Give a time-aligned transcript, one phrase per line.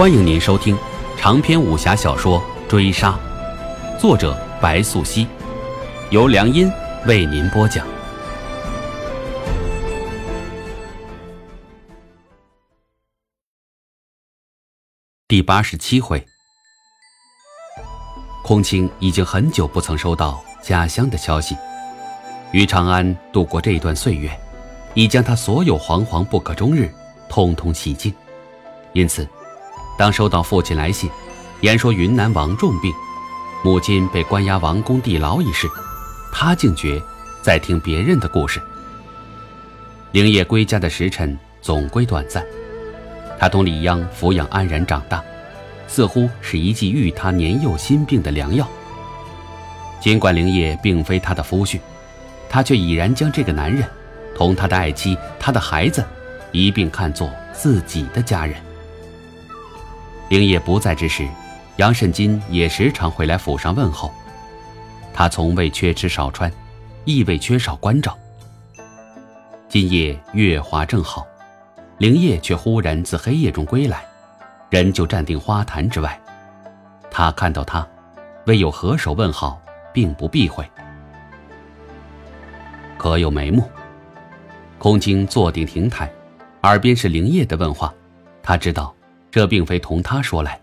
[0.00, 0.74] 欢迎您收听
[1.18, 3.20] 长篇武侠小说《追杀》，
[4.00, 5.26] 作者白素熙，
[6.08, 6.72] 由良音
[7.04, 7.86] 为您播讲。
[15.28, 16.26] 第八十七回，
[18.42, 21.54] 空青已经很久不曾收到家乡的消息，
[22.52, 24.30] 于长安度过这段岁月，
[24.94, 26.90] 已将他所有惶惶不可终日，
[27.28, 28.14] 通通洗净，
[28.94, 29.28] 因此。
[30.00, 31.10] 当收到父亲来信，
[31.60, 32.90] 言说云南王重病，
[33.62, 35.68] 母亲被关押王宫地牢一事，
[36.32, 36.98] 他竟觉
[37.42, 38.62] 在听别人的故事。
[40.12, 42.42] 灵业归家的时辰总归短暂，
[43.38, 45.22] 他同李央抚养安然长大，
[45.86, 48.66] 似乎是一剂愈他年幼心病的良药。
[50.00, 51.78] 尽管灵业并非他的夫婿，
[52.48, 53.86] 他却已然将这个男人，
[54.34, 56.02] 同他的爱妻、他的孩子，
[56.52, 58.56] 一并看作自己的家人。
[60.30, 61.26] 灵业不在之时，
[61.78, 64.14] 杨慎金也时常会来府上问候。
[65.12, 66.48] 他从未缺吃少穿，
[67.04, 68.16] 亦未缺少关照。
[69.68, 71.26] 今夜月华正好，
[71.98, 74.04] 灵业却忽然自黑夜中归来，
[74.70, 76.16] 人就站定花坛之外。
[77.10, 77.84] 他看到他，
[78.46, 79.60] 未有合手问好，
[79.92, 80.64] 并不避讳。
[82.96, 83.68] 可有眉目？
[84.78, 86.08] 空青坐定亭台，
[86.62, 87.92] 耳边是灵业的问话，
[88.44, 88.94] 他知道。
[89.30, 90.60] 这并非同他说来，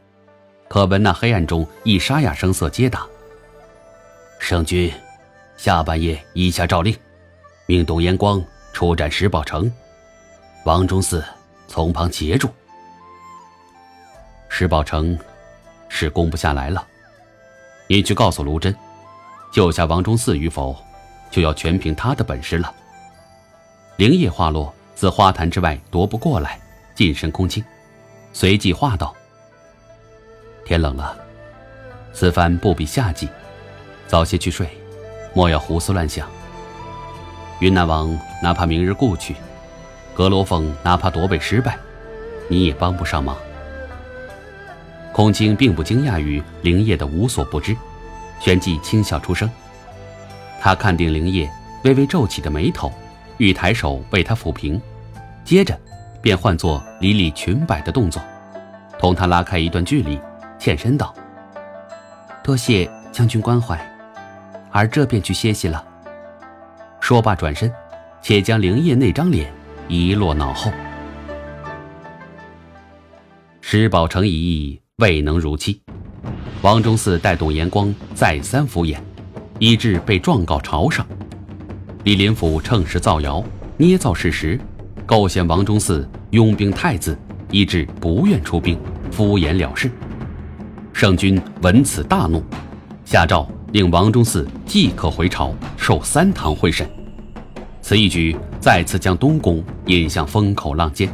[0.68, 3.08] 可闻那黑暗中一沙哑声色接答
[4.40, 4.94] ：“圣君，
[5.56, 6.96] 下半夜依下诏令，
[7.66, 9.72] 命董延光出战石宝城，
[10.66, 11.24] 王忠嗣
[11.68, 12.50] 从旁协助。
[14.50, 15.18] 石宝城
[15.88, 16.86] 是攻不下来了，
[17.88, 18.76] 你去告诉卢真，
[19.52, 20.76] 救下王忠嗣与否，
[21.32, 22.74] 就要全凭他的本事了。”
[23.96, 26.60] 灵叶话落，自花坛之外踱不过来，
[26.94, 27.64] 近身空清。
[28.40, 29.16] 随即话道
[30.64, 31.18] ：“天冷了，
[32.14, 33.28] 此番不比夏季，
[34.06, 34.70] 早些去睡，
[35.34, 36.30] 莫要胡思乱想。
[37.62, 39.36] 云南王哪怕明日故去，
[40.14, 41.80] 阁罗凤哪怕夺位失败，
[42.48, 43.36] 你也帮不上忙。”
[45.12, 47.76] 孔清并不惊讶于灵叶的无所不知，
[48.40, 49.50] 旋即轻笑出声。
[50.62, 51.50] 他看定灵叶
[51.86, 52.94] 微微皱起的眉头，
[53.38, 54.80] 欲抬手为他抚平，
[55.44, 55.76] 接着。
[56.22, 58.22] 便换作理理裙摆的动作，
[59.00, 60.20] 同他拉开一段距离，
[60.60, 61.14] 欠身道
[62.44, 63.78] ：“多谢将军关怀，
[64.72, 65.84] 儿这便去歇息了。”
[67.00, 67.72] 说罢转身，
[68.22, 69.52] 且将灵叶那张脸
[69.88, 70.72] 遗落脑后。
[73.62, 75.82] 石宝成一役未能如期，
[76.62, 78.98] 王忠嗣带动严光再三敷衍，
[79.60, 81.06] 以致被状告朝上。
[82.04, 83.44] 李林甫乘势造谣，
[83.78, 84.60] 捏造事实。
[85.08, 87.18] 构陷王忠嗣拥兵太子，
[87.50, 88.78] 以致不愿出兵，
[89.10, 89.90] 敷衍了事。
[90.92, 92.44] 圣君闻此大怒，
[93.06, 96.86] 下诏令王忠嗣即刻回朝受三堂会审。
[97.82, 101.10] 此一举再次将东宫引向风口浪尖。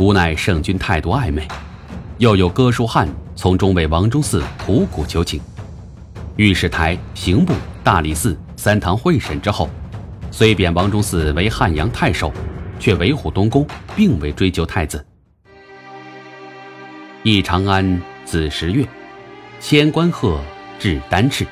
[0.00, 1.46] 无奈圣君态度暧昧，
[2.18, 5.40] 又有哥舒翰从中为王忠嗣苦苦求情。
[6.34, 7.54] 御史台、刑部、
[7.84, 9.70] 大理寺三堂会审之后，
[10.32, 12.32] 虽贬王忠嗣为汉阳太守。
[12.82, 15.06] 却维护东宫，并未追究太子。
[17.22, 18.84] 忆长安子十月，
[19.60, 20.40] 千关鹤
[20.80, 21.46] 至丹翅。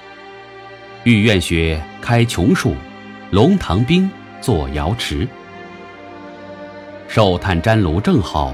[1.04, 2.74] 玉苑雪开琼树，
[3.30, 4.10] 龙塘冰
[4.40, 5.24] 作瑶池。
[7.06, 8.52] 寿炭毡炉正好，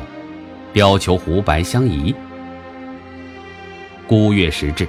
[0.74, 2.14] 貂裘狐白相宜。
[4.06, 4.86] 孤月时至，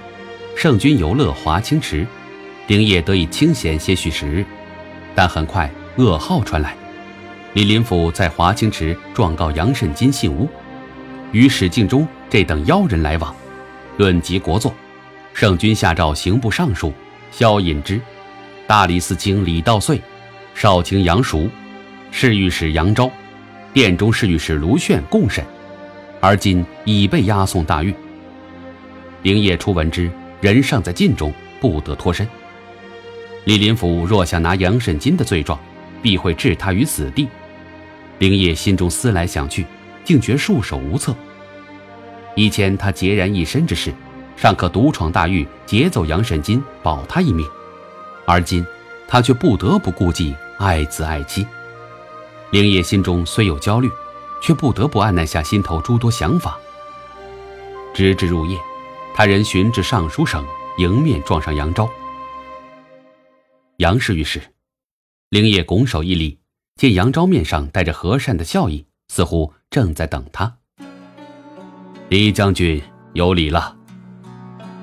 [0.58, 2.06] 圣君游乐华清池，
[2.68, 4.46] 丁业得以清闲些许时日，
[5.16, 6.76] 但很快噩耗传来。
[7.54, 10.48] 李林甫在华清池状告杨慎金信诬，
[11.32, 13.36] 与史敬忠这等妖人来往，
[13.98, 14.72] 论及国祚，
[15.34, 16.94] 圣君下诏刑部尚书
[17.32, 18.00] 萧引之、
[18.68, 20.00] 大理寺卿李道遂、
[20.54, 21.50] 少卿杨熟、
[22.12, 23.10] 侍御史杨昭、
[23.74, 25.44] 殿中侍御史卢炫共审，
[26.20, 27.94] 而今已被押送大狱。
[29.24, 30.12] 灵业初闻之，
[30.42, 32.28] 人尚在禁中，不得脱身。
[33.46, 35.60] 李林甫若想拿杨慎金的罪状，
[36.04, 37.28] 必会置他于死地。
[38.20, 39.66] 灵业心中思来想去，
[40.04, 41.16] 竟觉束手无策。
[42.36, 43.94] 以前他孑然一身之事，
[44.36, 47.46] 尚可独闯大狱，劫走杨慎金，保他一命；
[48.26, 48.66] 而今
[49.08, 51.46] 他却不得不顾忌爱子爱妻。
[52.52, 53.90] 灵业心中虽有焦虑，
[54.42, 56.58] 却不得不按捺下心头诸多想法。
[57.94, 58.58] 直至入夜，
[59.16, 60.46] 他仍寻至尚书省，
[60.78, 61.90] 迎面撞上杨昭。
[63.78, 64.42] 杨氏御史，
[65.30, 66.40] 灵业拱手一礼。
[66.78, 70.58] 见杨昭面上带着和善的笑意，似乎正在等他。
[72.10, 72.82] 李将军
[73.14, 73.76] 有礼了。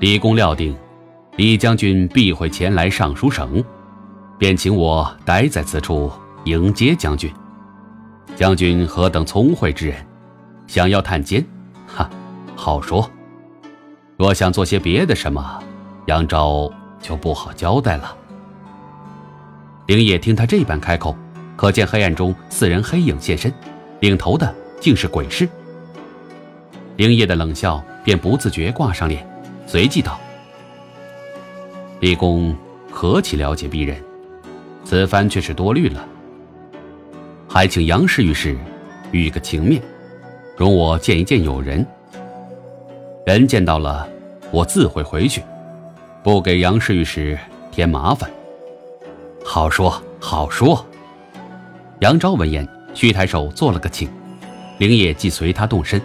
[0.01, 0.75] 李公料定，
[1.37, 3.63] 李将军必会前来尚书省，
[4.37, 6.11] 便请我待在此处
[6.43, 7.31] 迎接将军。
[8.35, 10.05] 将军何等聪慧之人，
[10.67, 11.43] 想要探监，
[11.87, 12.09] 哈，
[12.57, 13.09] 好说。
[14.17, 15.63] 若想做些别的什么，
[16.07, 16.69] 杨昭
[16.99, 18.17] 就不好交代了。
[19.87, 21.15] 灵叶听他这般开口，
[21.55, 23.53] 可见黑暗中四人黑影现身，
[24.01, 25.47] 领头的竟是鬼市。
[26.97, 29.25] 灵叶的冷笑便不自觉挂上脸，
[29.65, 30.19] 随即道
[31.99, 32.55] ：“李公
[32.91, 33.97] 何其了解鄙人，
[34.83, 36.05] 此番却是多虑了。
[37.47, 38.57] 还请杨氏御史
[39.11, 39.81] 予个情面，
[40.57, 41.85] 容我见一见友人。
[43.25, 44.07] 人见到了，
[44.51, 45.41] 我自会回去，
[46.21, 47.37] 不给杨氏御史
[47.71, 48.29] 添麻烦。”
[49.43, 50.85] 好说好说。
[52.01, 54.09] 杨昭闻言，虚抬手做了个请，
[54.79, 56.01] 灵叶即随他动身。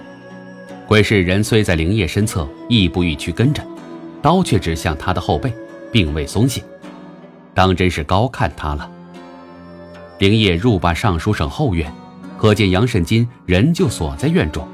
[0.87, 3.61] 鬼市人虽在灵叶身侧，亦步亦趋跟着，
[4.23, 5.53] 刀却指向他的后背，
[5.91, 6.63] 并未松懈，
[7.53, 8.89] 当真是高看他了。
[10.21, 11.93] 灵叶入罢尚书省后院，
[12.39, 14.67] 可见杨慎金人就锁在院中，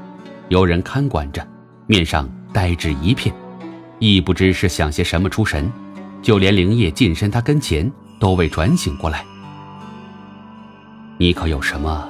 [0.49, 1.45] 有人看管着，
[1.87, 3.33] 面上呆滞一片，
[3.97, 5.67] 亦不知是想些什么出神，
[6.21, 9.25] 就连灵叶近身他跟前，都未转醒过来。
[11.17, 12.09] 你可有什么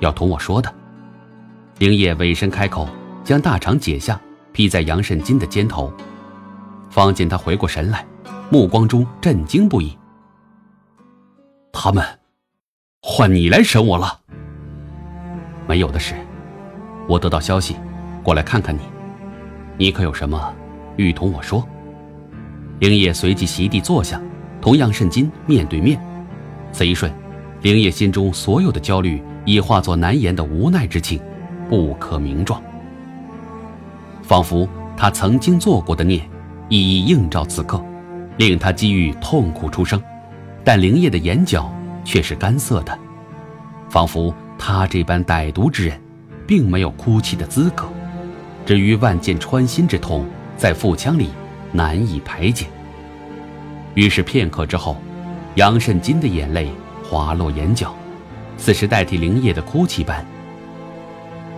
[0.00, 0.72] 要同我说的？
[1.78, 2.88] 灵叶委身开口。
[3.22, 4.20] 将大氅解下，
[4.50, 5.92] 披在杨慎金的肩头，
[6.88, 8.04] 方见他回过神来，
[8.50, 9.96] 目光中震惊不已。
[11.70, 12.04] 他们，
[13.02, 14.20] 换你来审我了。
[15.68, 16.14] 没有的事，
[17.06, 17.76] 我得到消息，
[18.24, 18.80] 过来看看你。
[19.76, 20.52] 你可有什么
[20.96, 21.64] 欲同我说？
[22.80, 24.20] 灵叶随即席地坐下，
[24.60, 26.00] 同杨慎金面对面。
[26.72, 27.12] 此一瞬，
[27.62, 31.20] 灵叶心中所有的焦虑已化作难言的无奈之情，
[31.68, 32.62] 不可名状。
[34.22, 34.66] 仿佛
[34.96, 36.22] 他曾经做过的孽，
[36.70, 37.82] 一一映照此刻，
[38.38, 40.02] 令他机遇痛苦出声。
[40.64, 41.70] 但灵叶的眼角
[42.04, 42.98] 却是干涩的，
[43.90, 46.00] 仿佛他这般歹毒之人，
[46.46, 47.86] 并没有哭泣的资格。
[48.64, 51.28] 至于万箭穿心之痛，在腹腔里
[51.72, 52.66] 难以排解。
[53.94, 54.96] 于是片刻之后，
[55.56, 56.70] 杨慎金的眼泪
[57.10, 57.92] 滑落眼角，
[58.56, 60.24] 似是代替灵叶的哭泣般。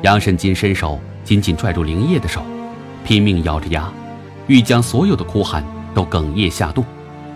[0.00, 2.43] 杨慎金伸手紧紧拽住灵叶的手。
[3.04, 3.93] 拼命咬着牙，
[4.46, 5.62] 欲将所有的哭喊
[5.93, 6.84] 都哽咽下肚，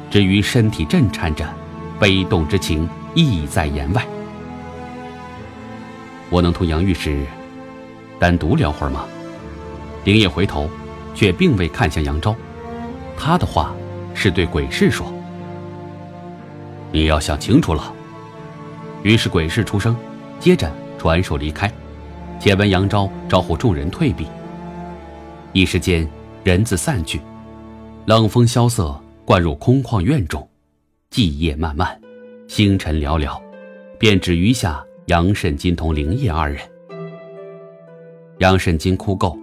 [0.08, 1.44] 至于身体震颤着，
[1.98, 4.06] 悲动之情意在言外。
[6.30, 7.26] 我能同杨御史
[8.18, 9.04] 单独聊会儿吗？
[10.04, 10.70] 灵叶回头，
[11.14, 12.34] 却并未看向杨昭，
[13.18, 13.74] 他的话
[14.14, 15.12] 是对鬼市说
[16.92, 17.92] ：“你要想清楚了。”
[19.06, 19.96] 于是鬼市出声，
[20.40, 20.68] 接着
[20.98, 21.72] 转手离开，
[22.40, 24.26] 且闻杨昭招呼众人退避。
[25.52, 26.04] 一时间，
[26.42, 27.20] 人自散去，
[28.06, 30.44] 冷风萧瑟，灌入空旷院中。
[31.08, 31.96] 寂夜漫漫，
[32.48, 33.40] 星辰寥寥，
[33.96, 36.60] 便只余下杨慎金同灵叶二人。
[38.38, 39.38] 杨慎金哭够，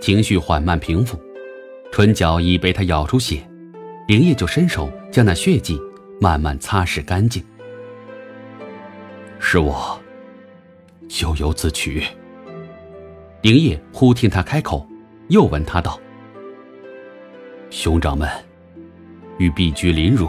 [0.00, 1.16] 情绪缓慢平复，
[1.92, 3.48] 唇角已被他咬出血，
[4.08, 5.78] 灵叶就伸手将那血迹
[6.20, 7.40] 慢慢擦拭干净。
[9.54, 9.96] 是我，
[11.08, 12.02] 咎由自取。
[13.40, 14.84] 灵叶忽听他开口。
[15.28, 15.96] 又问他道
[17.70, 18.28] ：“兄长们，
[19.38, 20.28] 欲避居临汝，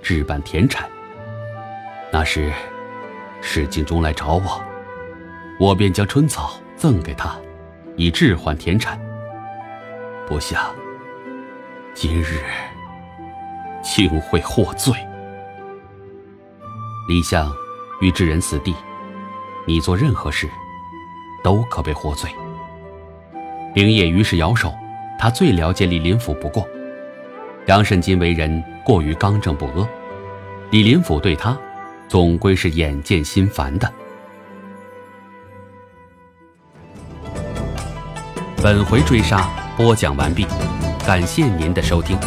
[0.00, 0.88] 置办田产。
[2.10, 2.50] 那时，
[3.42, 4.64] 史敬忠来找我，
[5.60, 7.38] 我便将春草赠给他，
[7.96, 8.98] 以置换田产。
[10.26, 10.74] 不想
[11.92, 12.42] 今日
[13.82, 14.94] 竟会获罪。
[17.10, 17.52] 李相
[18.00, 18.74] 欲置人死地，
[19.66, 20.48] 你做任何事，
[21.42, 22.30] 都可被获罪。”
[23.74, 24.74] 灵叶于是摇手，
[25.18, 26.66] 他最了解李林甫不过。
[27.66, 29.86] 杨慎金为人过于刚正不阿，
[30.70, 31.56] 李林甫对他，
[32.08, 33.92] 总归是眼见心烦的。
[38.62, 40.46] 本回追杀播讲完毕，
[41.06, 42.18] 感谢您的收听。